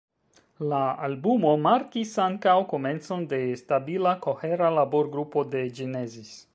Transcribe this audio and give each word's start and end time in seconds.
La 0.69 0.77
albumo 1.07 1.51
markis 1.65 2.15
ankaŭ 2.25 2.55
komencon 2.73 3.29
de 3.37 3.41
stabila, 3.63 4.17
kohera 4.27 4.75
laborgrupo 4.83 5.49
de 5.55 5.67
Genesis. 5.83 6.39